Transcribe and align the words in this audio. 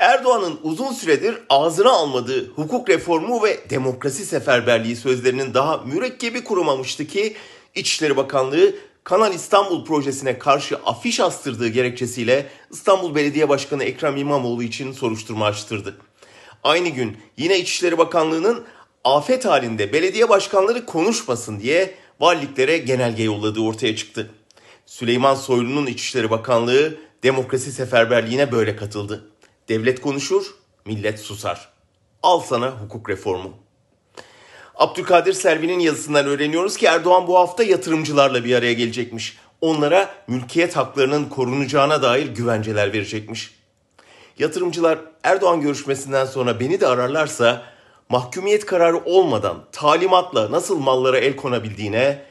Erdoğan'ın 0.00 0.60
uzun 0.62 0.92
süredir 0.92 1.38
ağzına 1.48 1.90
almadığı 1.90 2.50
hukuk 2.50 2.88
reformu 2.88 3.42
ve 3.42 3.70
demokrasi 3.70 4.26
seferberliği 4.26 4.96
sözlerinin 4.96 5.54
daha 5.54 5.76
mürekkebi 5.76 6.44
kurumamıştı 6.44 7.06
ki 7.06 7.36
İçişleri 7.74 8.16
Bakanlığı 8.16 8.74
Kanal 9.04 9.34
İstanbul 9.34 9.84
projesine 9.84 10.38
karşı 10.38 10.76
afiş 10.76 11.20
astırdığı 11.20 11.68
gerekçesiyle 11.68 12.46
İstanbul 12.70 13.14
Belediye 13.14 13.48
Başkanı 13.48 13.84
Ekrem 13.84 14.16
İmamoğlu 14.16 14.62
için 14.62 14.92
soruşturma 14.92 15.46
açtırdı. 15.46 15.96
Aynı 16.64 16.88
gün 16.88 17.16
yine 17.36 17.58
İçişleri 17.58 17.98
Bakanlığı'nın 17.98 18.64
afet 19.04 19.44
halinde 19.44 19.92
belediye 19.92 20.28
başkanları 20.28 20.86
konuşmasın 20.86 21.60
diye 21.60 21.94
valiliklere 22.20 22.78
genelge 22.78 23.22
yolladığı 23.22 23.60
ortaya 23.60 23.96
çıktı. 23.96 24.30
Süleyman 24.86 25.34
Soylu'nun 25.34 25.86
İçişleri 25.86 26.30
Bakanlığı 26.30 26.94
demokrasi 27.22 27.72
seferberliğine 27.72 28.52
böyle 28.52 28.76
katıldı. 28.76 29.29
Devlet 29.70 30.00
konuşur, 30.00 30.54
millet 30.86 31.20
susar. 31.20 31.68
Al 32.22 32.40
sana 32.40 32.70
hukuk 32.70 33.10
reformu. 33.10 33.54
Abdülkadir 34.74 35.32
Selvi'nin 35.32 35.78
yazısından 35.78 36.26
öğreniyoruz 36.26 36.76
ki 36.76 36.86
Erdoğan 36.86 37.26
bu 37.26 37.38
hafta 37.38 37.62
yatırımcılarla 37.62 38.44
bir 38.44 38.54
araya 38.54 38.72
gelecekmiş. 38.72 39.38
Onlara 39.60 40.14
mülkiyet 40.26 40.76
haklarının 40.76 41.24
korunacağına 41.24 42.02
dair 42.02 42.26
güvenceler 42.26 42.92
verecekmiş. 42.92 43.54
Yatırımcılar 44.38 44.98
Erdoğan 45.22 45.60
görüşmesinden 45.60 46.24
sonra 46.24 46.60
beni 46.60 46.80
de 46.80 46.86
ararlarsa 46.86 47.62
mahkumiyet 48.08 48.66
kararı 48.66 49.04
olmadan 49.04 49.64
talimatla 49.72 50.50
nasıl 50.50 50.78
mallara 50.78 51.18
el 51.18 51.36
konabildiğine, 51.36 52.22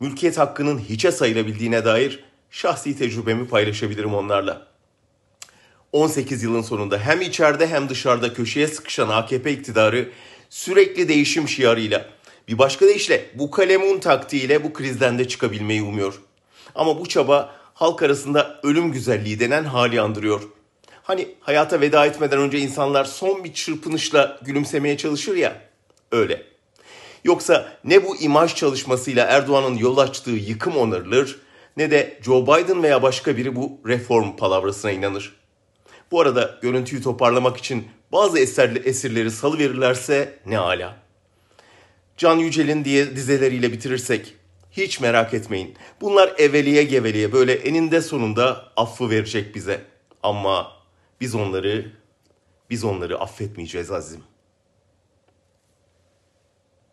mülkiyet 0.00 0.38
hakkının 0.38 0.78
hiçe 0.78 1.12
sayılabildiğine 1.12 1.84
dair 1.84 2.24
şahsi 2.50 2.98
tecrübemi 2.98 3.48
paylaşabilirim 3.48 4.14
onlarla. 4.14 4.67
18 5.92 6.42
yılın 6.42 6.62
sonunda 6.62 6.98
hem 6.98 7.20
içeride 7.20 7.66
hem 7.66 7.88
dışarıda 7.88 8.34
köşeye 8.34 8.66
sıkışan 8.66 9.08
AKP 9.08 9.52
iktidarı 9.52 10.08
sürekli 10.50 11.08
değişim 11.08 11.48
şiarıyla 11.48 12.08
bir 12.48 12.58
başka 12.58 12.86
deyişle 12.86 13.24
bu 13.34 13.50
kalemun 13.50 13.98
taktiğiyle 13.98 14.64
bu 14.64 14.72
krizden 14.72 15.18
de 15.18 15.28
çıkabilmeyi 15.28 15.82
umuyor. 15.82 16.14
Ama 16.74 17.00
bu 17.00 17.08
çaba 17.08 17.54
halk 17.74 18.02
arasında 18.02 18.60
ölüm 18.62 18.92
güzelliği 18.92 19.40
denen 19.40 19.64
hali 19.64 20.00
andırıyor. 20.00 20.42
Hani 21.02 21.28
hayata 21.40 21.80
veda 21.80 22.06
etmeden 22.06 22.38
önce 22.38 22.58
insanlar 22.58 23.04
son 23.04 23.44
bir 23.44 23.52
çırpınışla 23.52 24.40
gülümsemeye 24.42 24.96
çalışır 24.96 25.36
ya, 25.36 25.60
öyle. 26.12 26.42
Yoksa 27.24 27.72
ne 27.84 28.04
bu 28.04 28.16
imaj 28.16 28.54
çalışmasıyla 28.54 29.26
Erdoğan'ın 29.26 29.76
yol 29.76 29.98
açtığı 29.98 30.30
yıkım 30.30 30.76
onarılır 30.76 31.38
ne 31.76 31.90
de 31.90 32.18
Joe 32.22 32.46
Biden 32.46 32.82
veya 32.82 33.02
başka 33.02 33.36
biri 33.36 33.56
bu 33.56 33.80
reform 33.86 34.36
palavrasına 34.36 34.90
inanır. 34.90 35.38
Bu 36.10 36.20
arada 36.20 36.58
görüntüyü 36.62 37.02
toparlamak 37.02 37.56
için 37.56 37.88
bazı 38.12 38.38
eserli, 38.38 38.78
esirleri 38.78 39.30
salı 39.30 39.58
verirlerse 39.58 40.38
ne 40.46 40.58
ala. 40.58 40.96
Can 42.16 42.36
Yücel'in 42.36 42.84
diye 42.84 43.16
dizeleriyle 43.16 43.72
bitirirsek 43.72 44.34
hiç 44.70 45.00
merak 45.00 45.34
etmeyin. 45.34 45.74
Bunlar 46.00 46.34
eveliye 46.38 46.84
geveliye 46.84 47.32
böyle 47.32 47.52
eninde 47.52 48.02
sonunda 48.02 48.72
affı 48.76 49.10
verecek 49.10 49.54
bize. 49.54 49.80
Ama 50.22 50.72
biz 51.20 51.34
onları 51.34 51.92
biz 52.70 52.84
onları 52.84 53.18
affetmeyeceğiz 53.18 53.90
azim. 53.90 54.20